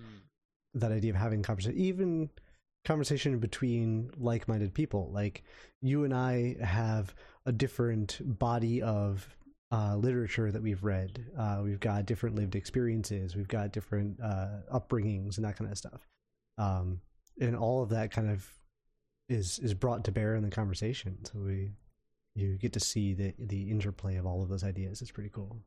[0.74, 2.28] that idea of having conversation, even
[2.84, 5.12] conversation between like-minded people.
[5.14, 5.44] Like
[5.80, 9.28] you and I have a different body of
[9.70, 11.24] uh, literature that we've read.
[11.38, 13.36] Uh, we've got different lived experiences.
[13.36, 16.08] We've got different uh, upbringings and that kind of stuff.
[16.58, 17.00] Um,
[17.40, 18.44] and all of that kind of
[19.28, 21.24] is is brought to bear in the conversation.
[21.24, 21.70] So we
[22.36, 25.00] you get to see the the interplay of all of those ideas.
[25.00, 25.58] It's pretty cool.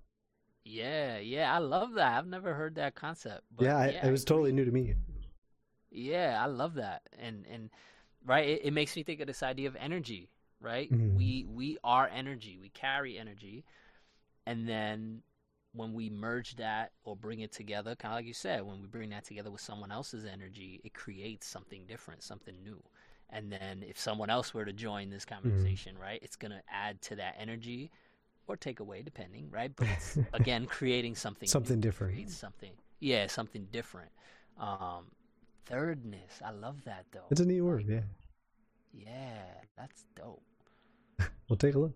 [0.64, 2.18] Yeah, yeah, I love that.
[2.18, 3.42] I've never heard that concept.
[3.60, 4.94] yeah, I, yeah, it was totally new to me.
[5.90, 7.70] Yeah, I love that, and and
[8.24, 10.30] right, it, it makes me think of this idea of energy.
[10.62, 11.18] Right, mm-hmm.
[11.18, 12.60] we we are energy.
[12.62, 13.66] We carry energy,
[14.46, 15.24] and then
[15.74, 18.88] when we merge that or bring it together, kind of like you said, when we
[18.88, 22.82] bring that together with someone else's energy, it creates something different, something new
[23.32, 25.48] and then if someone else were to join this mm-hmm.
[25.48, 26.04] conversation mm-hmm.
[26.04, 27.92] right it's going to add to that energy
[28.48, 29.72] or take away depending right?
[29.76, 32.30] But it's again creating something something different.
[32.30, 34.12] something yeah something different.
[34.60, 35.06] Um
[35.66, 37.26] thirdness i love that though.
[37.30, 38.02] It's a neat word yeah.
[38.94, 39.44] yeah
[39.78, 40.42] that's dope.
[41.48, 41.94] We'll take a look.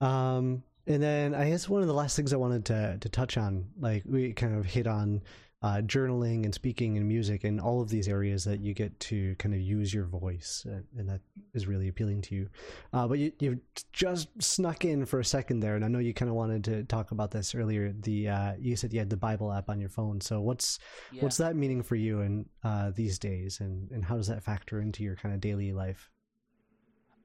[0.00, 3.36] Um and then i guess one of the last things i wanted to to touch
[3.36, 5.20] on like we kind of hit on
[5.62, 9.34] uh, journaling and speaking and music and all of these areas that you get to
[9.36, 11.20] kind of use your voice and, and that
[11.52, 12.48] is really appealing to you.
[12.94, 13.60] Uh, but you, you
[13.92, 16.82] just snuck in for a second there and i know you kind of wanted to
[16.84, 17.92] talk about this earlier.
[17.92, 20.20] The uh, you said you had the bible app on your phone.
[20.22, 20.78] So what's
[21.12, 21.22] yeah.
[21.22, 24.80] what's that meaning for you in uh, these days and, and how does that factor
[24.80, 26.10] into your kind of daily life?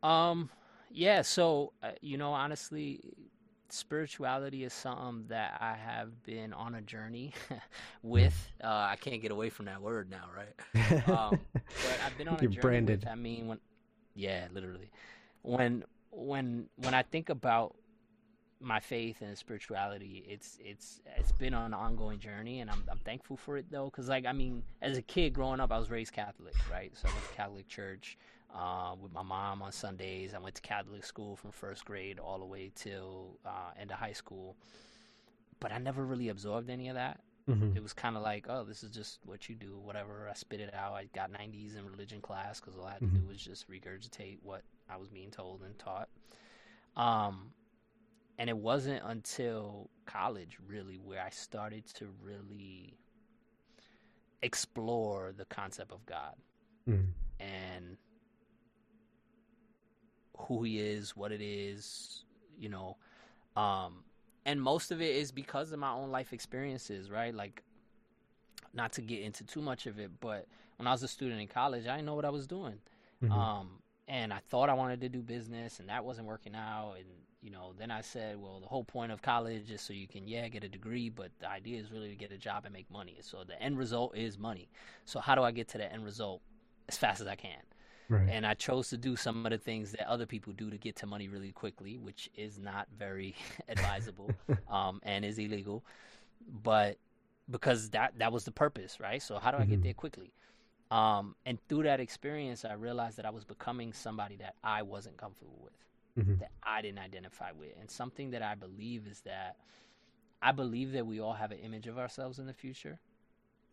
[0.03, 0.49] Um
[0.91, 3.01] yeah so uh, you know honestly
[3.75, 7.33] spirituality is something that I have been on a journey
[8.03, 8.51] with.
[8.63, 11.07] Uh, I can't get away from that word now, right?
[11.07, 12.61] Um, but I've been on You're a journey.
[12.61, 12.99] Branded.
[13.01, 13.59] With, I mean, when
[14.15, 14.91] yeah, literally,
[15.41, 17.75] when when when I think about
[18.59, 23.37] my faith and spirituality, it's it's it's been an ongoing journey, and I'm I'm thankful
[23.37, 26.13] for it though, because like I mean, as a kid growing up, I was raised
[26.13, 26.91] Catholic, right?
[26.95, 28.17] So I went to Catholic church
[28.55, 30.33] uh, with my mom on Sundays.
[30.33, 33.97] I went to Catholic school from first grade all the way till uh, end of
[33.97, 34.55] high school.
[35.59, 37.19] But I never really absorbed any of that.
[37.49, 37.77] Mm-hmm.
[37.77, 40.27] It was kind of like, oh, this is just what you do, whatever.
[40.29, 40.93] I spit it out.
[40.93, 43.19] I got 90s in religion class because all I had to mm-hmm.
[43.19, 46.09] do was just regurgitate what I was being told and taught.
[46.95, 47.51] Um,
[48.39, 52.97] and it wasn't until college, really, where I started to really
[54.41, 56.35] explore the concept of God.
[56.89, 57.43] Mm-hmm.
[57.43, 57.97] And
[60.37, 62.23] who he is, what it is,
[62.57, 62.97] you know.
[63.55, 64.03] Um,
[64.45, 67.33] and most of it is because of my own life experiences, right?
[67.33, 67.63] Like,
[68.73, 71.47] not to get into too much of it, but when I was a student in
[71.47, 72.79] college, I didn't know what I was doing.
[73.23, 73.31] Mm-hmm.
[73.31, 73.69] Um,
[74.07, 76.95] and I thought I wanted to do business, and that wasn't working out.
[76.97, 77.05] And
[77.45, 80.27] you know, then I said, well, the whole point of college is so you can,
[80.27, 82.89] yeah, get a degree, but the idea is really to get a job and make
[82.89, 83.17] money.
[83.21, 84.67] So the end result is money.
[85.05, 86.41] So how do I get to the end result
[86.89, 87.59] as fast as I can?
[88.09, 88.29] Right.
[88.29, 90.95] And I chose to do some of the things that other people do to get
[90.97, 93.35] to money really quickly, which is not very
[93.67, 94.31] advisable
[94.69, 95.83] um, and is illegal.
[96.63, 96.97] But
[97.49, 99.21] because that that was the purpose, right?
[99.21, 99.71] So how do I mm-hmm.
[99.71, 100.33] get there quickly?
[100.91, 105.17] Um, and through that experience, I realized that I was becoming somebody that I wasn't
[105.17, 106.39] comfortable with, mm-hmm.
[106.39, 107.71] that I didn't identify with.
[107.79, 109.57] And something that I believe is that
[110.43, 112.99] I believe that we all have an image of ourselves in the future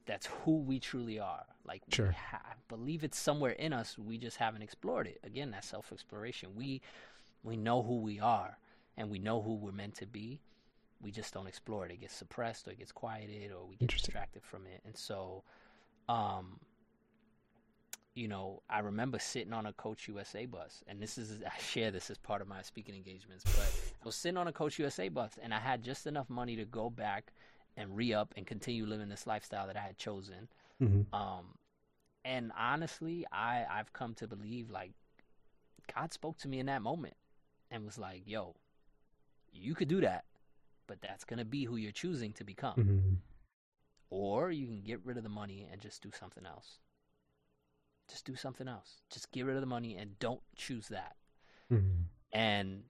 [0.06, 1.44] that's who we truly are.
[1.64, 2.12] Like, sure.
[2.12, 3.96] Ha- I believe it's somewhere in us.
[3.98, 5.20] We just haven't explored it.
[5.24, 6.50] Again, that self exploration.
[6.54, 6.80] We
[7.42, 8.58] we know who we are,
[8.96, 10.40] and we know who we're meant to be.
[11.00, 11.92] We just don't explore it.
[11.92, 14.80] It gets suppressed, or it gets quieted, or we get distracted from it.
[14.84, 15.42] And so,
[16.08, 16.60] um,
[18.14, 21.90] you know, I remember sitting on a Coach USA bus, and this is I share
[21.90, 23.44] this as part of my speaking engagements.
[23.44, 26.56] But I was sitting on a Coach USA bus, and I had just enough money
[26.56, 27.32] to go back
[27.76, 30.48] and re up and continue living this lifestyle that I had chosen.
[30.82, 31.14] Mm-hmm.
[31.14, 31.46] Um,
[32.24, 34.92] and honestly, I I've come to believe like
[35.94, 37.14] God spoke to me in that moment
[37.70, 38.54] and was like, "Yo,
[39.52, 40.24] you could do that,
[40.86, 43.14] but that's gonna be who you're choosing to become." Mm-hmm.
[44.10, 46.78] Or you can get rid of the money and just do something else.
[48.08, 49.00] Just do something else.
[49.10, 51.16] Just get rid of the money and don't choose that.
[51.72, 52.02] Mm-hmm.
[52.34, 52.82] And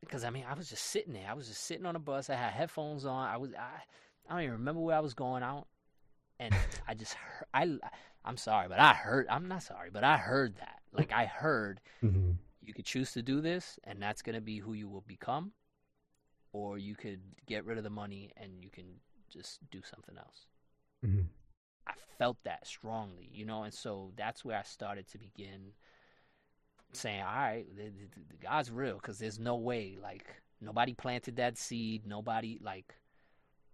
[0.00, 1.26] because I mean, I was just sitting there.
[1.28, 2.30] I was just sitting on a bus.
[2.30, 3.28] I had headphones on.
[3.28, 3.82] I was I
[4.28, 5.66] I don't even remember where I was going out,
[6.38, 6.54] and
[6.86, 7.78] I just heard, I
[8.24, 11.80] I'm sorry, but I heard I'm not sorry, but I heard that like I heard
[12.02, 12.32] mm-hmm.
[12.68, 15.52] You could choose to do this, and that's going to be who you will become,
[16.52, 18.84] or you could get rid of the money and you can
[19.30, 20.44] just do something else.
[21.02, 21.22] Mm-hmm.
[21.86, 25.72] I felt that strongly, you know, and so that's where I started to begin
[26.92, 30.26] saying, all right, the, the, the God's real because there's no way, like,
[30.60, 32.06] nobody planted that seed.
[32.06, 32.94] Nobody, like,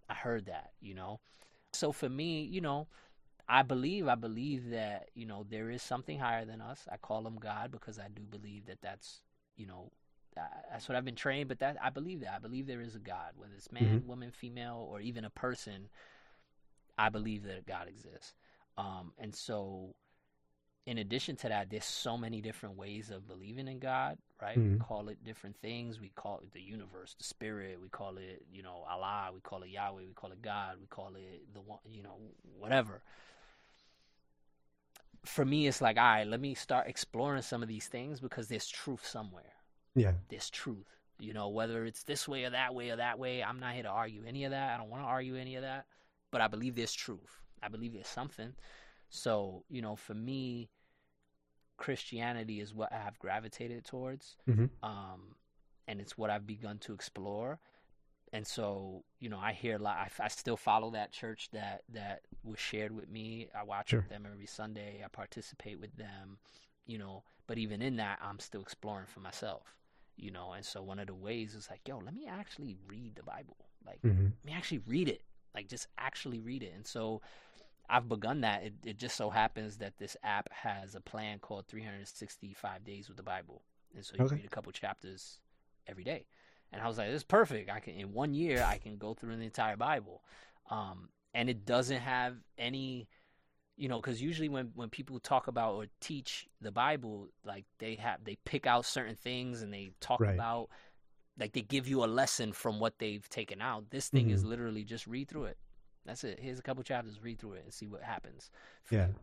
[0.09, 1.19] I heard that, you know.
[1.73, 2.87] So for me, you know,
[3.47, 6.87] I believe, I believe that, you know, there is something higher than us.
[6.91, 9.21] I call him God because I do believe that that's,
[9.55, 9.91] you know,
[10.71, 12.33] that's what I've been trained, but that I believe that.
[12.35, 14.07] I believe there is a God, whether it's man, mm-hmm.
[14.07, 15.89] woman, female, or even a person.
[16.97, 18.33] I believe that God exists.
[18.77, 19.95] Um, and so,
[20.85, 24.57] in addition to that, there's so many different ways of believing in God, right?
[24.57, 24.73] Mm-hmm.
[24.73, 25.99] We call it different things.
[25.99, 27.79] We call it the universe, the spirit.
[27.81, 29.31] We call it, you know, Allah.
[29.33, 30.03] We call it Yahweh.
[30.07, 30.75] We call it God.
[30.79, 32.17] We call it the one, you know,
[32.59, 33.01] whatever.
[35.25, 38.47] For me, it's like, all right, let me start exploring some of these things because
[38.47, 39.53] there's truth somewhere.
[39.95, 40.13] Yeah.
[40.29, 40.85] There's truth.
[41.17, 43.83] You know, whether it's this way or that way or that way, I'm not here
[43.83, 44.73] to argue any of that.
[44.73, 45.85] I don't want to argue any of that
[46.35, 47.39] but I believe there's truth.
[47.63, 48.55] I believe there's something.
[49.09, 50.69] So, you know, for me,
[51.77, 54.35] Christianity is what I have gravitated towards.
[54.49, 54.65] Mm-hmm.
[54.83, 55.35] Um,
[55.87, 57.59] and it's what I've begun to explore.
[58.33, 59.97] And so, you know, I hear a lot.
[59.97, 63.49] I, I still follow that church that that was shared with me.
[63.57, 64.05] I watch sure.
[64.09, 65.01] them every Sunday.
[65.05, 66.37] I participate with them.
[66.87, 69.63] You know, but even in that, I'm still exploring for myself.
[70.17, 73.15] You know, and so one of the ways is like, yo, let me actually read
[73.15, 73.57] the Bible.
[73.85, 74.25] Like, mm-hmm.
[74.43, 75.21] let me actually read it
[75.55, 76.73] like just actually read it.
[76.75, 77.21] And so
[77.89, 78.63] I've begun that.
[78.63, 83.17] It, it just so happens that this app has a plan called 365 Days with
[83.17, 83.61] the Bible.
[83.95, 84.35] And so you okay.
[84.35, 85.39] read a couple chapters
[85.87, 86.25] every day.
[86.71, 87.69] And I was like, this is perfect.
[87.69, 90.21] I can in one year I can go through the entire Bible.
[90.69, 93.07] Um, and it doesn't have any
[93.77, 97.95] you know because usually when when people talk about or teach the bible like they
[97.95, 100.33] have they pick out certain things and they talk right.
[100.33, 100.69] about
[101.39, 103.89] like they give you a lesson from what they've taken out.
[103.89, 104.35] This thing mm-hmm.
[104.35, 105.57] is literally just read through it.
[106.05, 106.39] That's it.
[106.41, 107.19] Here's a couple chapters.
[107.21, 108.51] Read through it and see what happens.
[108.89, 109.07] yeah.
[109.07, 109.15] You.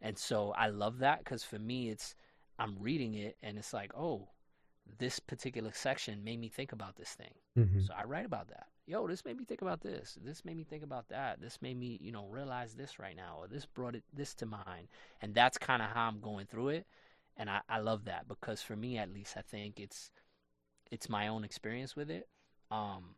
[0.00, 2.14] And so I love that because for me, it's
[2.58, 4.28] I'm reading it and it's like, oh,
[4.98, 7.32] this particular section made me think about this thing.
[7.58, 7.80] Mm-hmm.
[7.80, 8.66] So I write about that.
[8.86, 10.18] Yo, this made me think about this.
[10.22, 11.40] This made me think about that.
[11.40, 14.46] This made me, you know, realize this right now, or this brought it this to
[14.46, 14.88] mind.
[15.22, 16.86] And that's kind of how I'm going through it.
[17.38, 20.10] And I, I love that because for me, at least, I think it's
[20.90, 22.28] it's my own experience with it.
[22.70, 23.16] Um,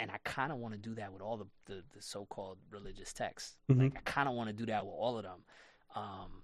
[0.00, 3.12] and I kind of want to do that with all the, the, the so-called religious
[3.12, 3.56] texts.
[3.70, 3.82] Mm-hmm.
[3.82, 5.40] Like I kind of want to do that with all of them.
[5.96, 6.42] Um,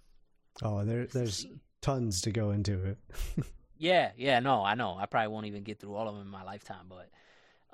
[0.62, 1.46] oh, there, there's
[1.80, 2.98] tons to go into it.
[3.78, 4.96] yeah, yeah, no, I know.
[4.98, 7.10] I probably won't even get through all of them in my lifetime, but,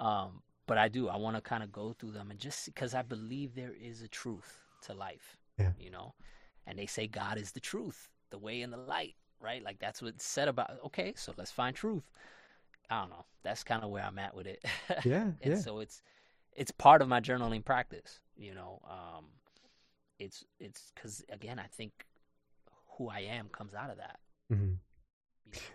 [0.05, 1.09] um, but I do.
[1.09, 4.03] I want to kind of go through them and just because I believe there is
[4.03, 5.37] a truth to life.
[5.59, 5.73] Yeah.
[5.79, 6.15] You know,
[6.67, 9.63] and they say God is the truth, the way and the light, right?
[9.63, 10.71] Like that's what's said about.
[10.87, 12.11] Okay, so let's find truth.
[12.91, 13.25] I don't know.
[13.43, 14.65] That's kind of where I'm at with it.
[15.05, 15.59] Yeah, and yeah.
[15.59, 16.03] so it's
[16.53, 18.21] it's part of my journaling practice.
[18.37, 19.27] You know, um,
[20.19, 21.93] it's it's because again, I think
[22.99, 24.19] who I am comes out of that.
[24.53, 24.75] Mm-hmm.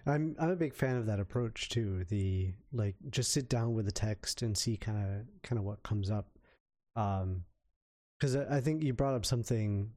[0.05, 2.03] I'm I'm a big fan of that approach too.
[2.09, 5.83] The like just sit down with the text and see kind of kind of what
[5.83, 6.27] comes up.
[6.95, 7.43] Um,
[8.19, 9.91] because I, I think you brought up something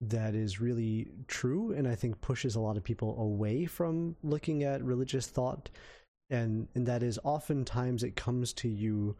[0.00, 4.62] that is really true, and I think pushes a lot of people away from looking
[4.64, 5.70] at religious thought
[6.30, 9.16] and and that is oftentimes it comes to you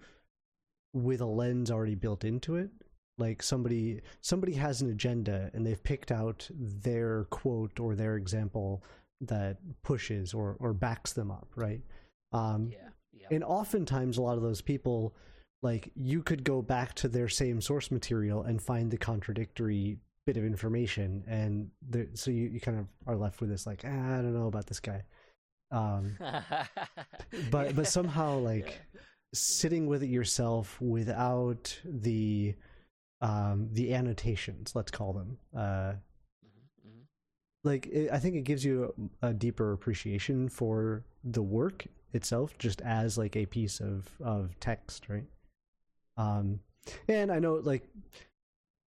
[0.93, 2.71] with a lens already built into it.
[3.19, 8.83] Like somebody somebody has an agenda and they've picked out their quote or their example
[9.21, 11.81] that pushes or or backs them up right?
[12.33, 13.29] Um yeah, yeah.
[13.31, 15.15] and oftentimes a lot of those people
[15.63, 20.37] like you could go back to their same source material and find the contradictory bit
[20.37, 23.89] of information and the, so you, you kind of are left with this like ah,
[23.89, 25.03] i don't know about this guy
[25.71, 26.17] um,
[27.51, 29.01] but but somehow like yeah.
[29.35, 32.55] sitting with it yourself without the
[33.21, 35.39] um, the annotations, let's call them.
[35.55, 37.01] Uh, mm-hmm, mm-hmm.
[37.65, 42.57] Like it, I think it gives you a, a, deeper appreciation for the work itself,
[42.59, 45.25] just as like a piece of of text, right?
[46.17, 46.61] Um,
[47.09, 47.89] and I know like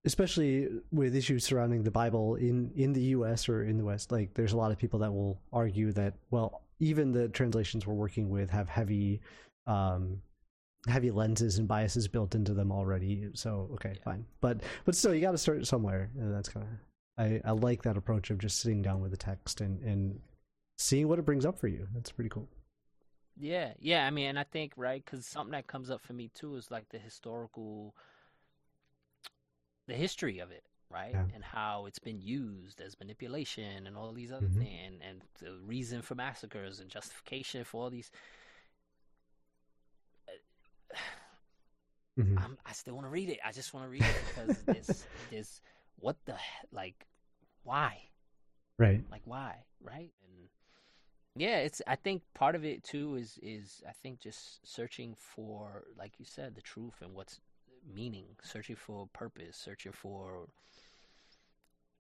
[0.04, 3.48] especially with issues surrounding the Bible in in the U.S.
[3.48, 6.62] or in the West, like there's a lot of people that will argue that well,
[6.80, 9.20] even the translations we're working with have heavy
[9.66, 10.20] um,
[10.86, 13.28] heavy lenses and biases built into them already.
[13.34, 14.04] So okay, yeah.
[14.04, 14.26] fine.
[14.40, 16.72] But but still, you got to start somewhere, and that's kind of
[17.18, 20.20] I, I like that approach of just sitting down with the text and and
[20.78, 21.86] seeing what it brings up for you.
[21.94, 22.48] That's pretty cool.
[23.36, 24.06] Yeah, yeah.
[24.06, 26.70] I mean, and I think right because something that comes up for me too is
[26.70, 27.94] like the historical,
[29.86, 30.64] the history of it.
[30.90, 31.12] Right?
[31.12, 31.24] Yeah.
[31.34, 34.58] And how it's been used as manipulation and all these other Mhm.
[34.58, 38.10] things, and, and the reason for massacres and justification for all these.
[42.18, 42.36] Mhm.
[42.42, 43.38] I'm, I still want to read it.
[43.44, 45.60] I just want to read it because this, there's
[46.00, 47.06] what the he- like,
[47.62, 48.02] why?
[48.78, 49.04] Right.
[49.10, 50.48] like why right and
[51.34, 55.82] yeah it's i think part of it too is is i think just searching for
[55.98, 57.40] like you said the truth and what's
[57.92, 60.48] meaning searching for purpose searching for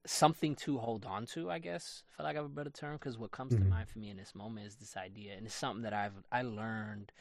[0.08, 3.30] something to hold on to i guess for lack of a better term because what
[3.30, 3.68] comes to Mhm.
[3.68, 6.42] mind for me in this moment is this idea and it's something that i've i
[6.42, 7.12] learned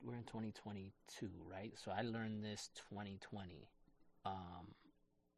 [0.00, 3.68] we're in 2022 right so i learned this 2020
[4.24, 4.74] um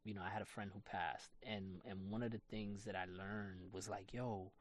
[0.05, 2.95] you know, I had a friend who passed, and and one of the things that
[2.95, 4.53] I learned was like, yo,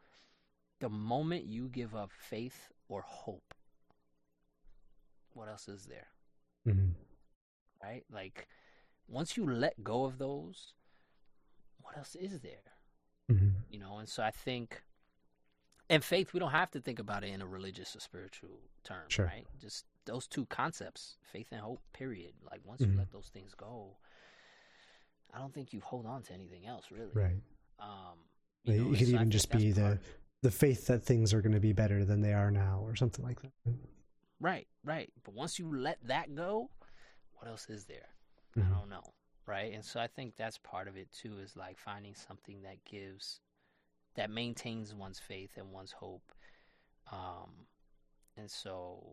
[0.81, 3.55] the moment you give up faith or hope,
[5.33, 6.09] what else is there,
[6.67, 6.95] Mhm.
[7.83, 8.05] right?
[8.11, 8.49] Like,
[9.07, 10.75] once you let go of those,
[11.89, 12.75] what else is there,
[13.31, 13.55] Mhm.
[13.71, 13.97] you know?
[13.99, 14.83] And so I think,
[15.89, 19.09] and faith, we don't have to think about it in a religious or spiritual term,
[19.09, 19.25] Sure.
[19.25, 19.47] right?
[19.59, 21.81] Just those two concepts, faith and hope.
[21.95, 22.35] Period.
[22.43, 22.93] Like once Mhm.
[22.93, 23.97] you let those things go.
[25.33, 27.13] I don't think you hold on to anything else, really.
[27.13, 27.43] Right.
[27.79, 28.19] Um,
[28.65, 30.21] Like, know, it could so even just be the part of it.
[30.43, 33.25] the faith that things are going to be better than they are now, or something
[33.25, 33.53] like that.
[34.41, 35.11] right, right.
[35.25, 36.71] But once you let that go,
[37.35, 38.09] what else is there?
[38.57, 38.71] I Mhm.
[38.71, 39.15] don't know,
[39.49, 39.73] right?
[39.75, 41.39] And so I think that's part of it too.
[41.43, 43.41] Is like finding something that gives,
[44.17, 46.33] that maintains one's faith and one's hope.
[47.13, 47.67] Um,
[48.37, 49.05] and so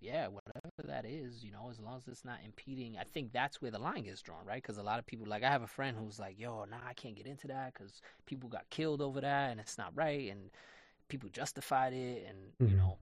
[0.00, 3.60] yeah, whatever that is, you know, as long as it's not impeding, I think that's
[3.60, 4.62] where the line gets drawn, right?
[4.62, 6.94] Because a lot of people, like I have a friend who's like, "Yo, nah, I
[6.94, 10.50] can't get into that because people got killed over that, and it's not right, and
[11.08, 12.78] people justified it, and you Mhm.
[12.78, 12.98] know,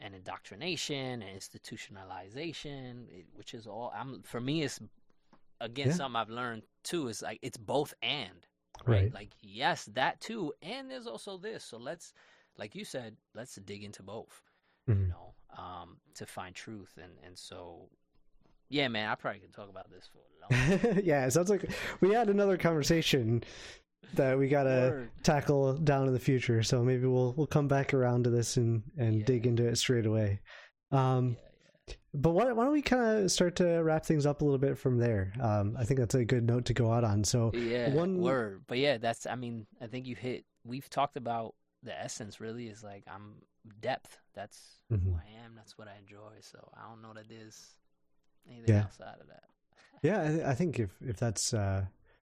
[0.00, 3.92] and indoctrination and institutionalization, it, which is all.
[3.94, 4.80] I'm for me, it's
[5.62, 5.94] again Yeah.
[5.94, 7.08] something I've learned too.
[7.08, 8.46] Is like it's both and
[8.86, 9.12] Right.
[9.14, 11.62] Like yes, that too, and there's also this.
[11.64, 12.12] So let's,
[12.56, 14.42] like you said, let's dig into both
[14.88, 15.08] you Mhm.
[15.10, 16.98] know, um, to find truth.
[17.00, 17.88] And, and so,
[18.68, 21.70] yeah, man, I probably could talk about this for a long yeah, it sounds like
[22.00, 23.44] we had another conversation
[24.14, 25.10] that we gotta Word.
[25.22, 26.64] tackle down in the future.
[26.64, 29.24] So maybe we'll we'll come back around to this and and Yeah.
[29.26, 30.40] dig into it straight away.
[30.90, 31.48] Um, Yeah,
[32.14, 34.76] But why, why don't we kind of start to wrap things up a little bit
[34.78, 35.32] from there?
[35.40, 37.24] Um, I think that's a good note to go out on.
[37.24, 37.90] So yeah.
[37.90, 38.62] One word.
[38.66, 42.66] But yeah, that's, I mean, I think you hit, we've talked about the essence really
[42.66, 43.36] is like, I'm
[43.80, 44.18] depth.
[44.34, 45.16] That's who Mhm.
[45.16, 45.54] I am.
[45.56, 46.34] That's what I enjoy.
[46.40, 47.76] So I don't know that there's
[48.46, 48.82] anything Yeah.
[48.82, 49.44] outside of that.
[50.02, 51.84] Yeah, I, I think if if that's uh,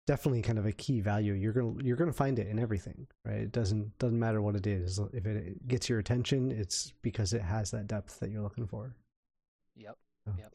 [0.08, 3.36] definitely kind of a key value, you're gonna you're gonna find it in everything, right?
[3.38, 4.98] It doesn't doesn't matter what it is.
[5.12, 8.96] If it gets your attention, it's because it has that depth that you're looking for.
[9.76, 9.96] Yep.
[10.28, 10.32] Oh.
[10.38, 10.54] Yep.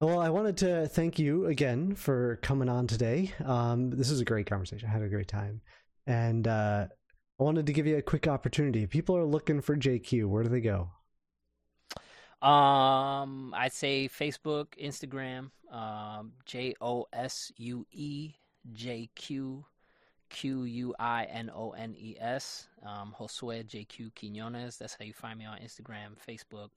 [0.00, 3.32] Well, I wanted to thank you again for coming on today.
[3.44, 4.88] Um, this is a great conversation.
[4.88, 5.62] I had a great time,
[6.06, 6.88] and uh,
[7.40, 8.82] I wanted to give you a quick opportunity.
[8.82, 10.90] If people are looking for JQ, where do they go?
[12.46, 18.34] Um, I'd say Facebook, Instagram, um, J O S U E
[18.72, 19.64] J Q
[20.28, 22.68] Q U I N O N E S.
[22.84, 24.76] Um, Josué JQ Quiñones.
[24.76, 26.68] That's how you find me on Instagram, Facebook.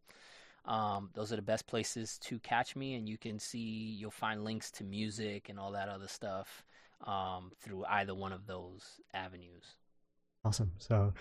[0.64, 4.44] Um, those are the best places to catch me, and you can see you'll find
[4.44, 6.62] links to music and all that other stuff
[7.04, 9.74] um, through either one of those avenues.
[10.44, 10.70] Awesome.
[10.78, 11.12] So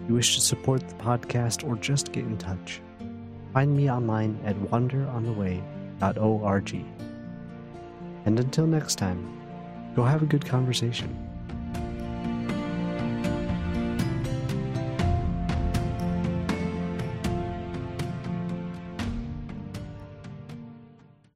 [0.07, 2.82] you wish to support the podcast, or just get in touch,
[3.51, 6.86] find me online at wanderontheway.org.
[8.28, 9.25] And until next time,
[9.95, 11.26] go have a good conversation.